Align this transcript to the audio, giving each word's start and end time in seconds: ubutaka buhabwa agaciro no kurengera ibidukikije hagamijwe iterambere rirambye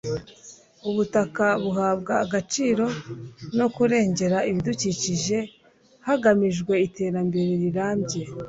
ubutaka 0.89 1.45
buhabwa 1.63 2.13
agaciro 2.25 2.85
no 3.57 3.67
kurengera 3.75 4.37
ibidukikije 4.49 5.37
hagamijwe 6.07 6.73
iterambere 6.87 7.51
rirambye 7.63 8.21